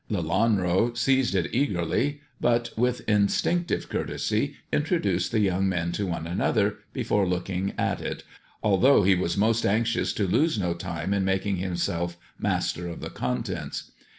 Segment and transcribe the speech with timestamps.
[0.09, 6.79] Lelanro seized it eagerly, but, with instinctive courtesy, introduced the young men to one another
[6.91, 8.23] before looking at it,
[8.63, 13.11] although he was most anxious to lose no time in making himself master of the
[13.11, 13.91] contents.